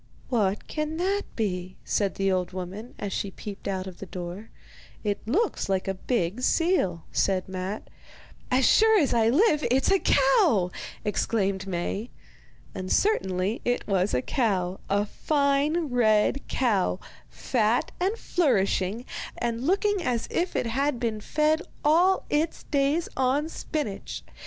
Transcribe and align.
'What 0.29 0.67
can 0.67 0.97
that 0.97 1.25
be?' 1.35 1.75
said 1.85 2.15
the 2.15 2.31
old 2.31 2.53
woman, 2.53 2.95
as 2.97 3.13
she 3.13 3.29
peeped 3.29 3.67
out 3.67 3.85
of 3.85 3.99
the 3.99 4.07
door. 4.07 4.49
'It 5.03 5.19
looks 5.27 5.69
like 5.69 5.87
a 5.87 5.93
big 5.93 6.41
seal,' 6.41 7.03
said 7.11 7.47
Matte. 7.47 7.87
'As 8.49 8.65
sure 8.65 8.99
as 8.99 9.13
I 9.13 9.29
live, 9.29 9.63
it's 9.69 9.91
a 9.91 9.99
cow!' 9.99 10.71
exclaimed 11.05 11.67
Maie. 11.67 12.09
And 12.73 12.91
certainly 12.91 13.61
it 13.63 13.85
was 13.87 14.15
a 14.15 14.23
cow, 14.23 14.79
a 14.89 15.05
fine 15.05 15.89
red 15.91 16.47
cow, 16.47 16.99
fat 17.29 17.91
and 17.99 18.17
flourishing, 18.17 19.05
and 19.37 19.67
looking 19.67 20.01
as 20.01 20.27
if 20.31 20.55
it 20.55 20.65
had 20.65 20.99
been 20.99 21.21
fed 21.21 21.61
all 21.85 22.25
its 22.27 22.63
days 22.63 23.07
on 23.15 23.47
spinach. 23.49 24.23